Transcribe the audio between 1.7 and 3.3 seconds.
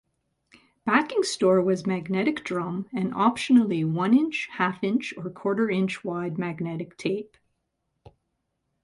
magnetic drum, and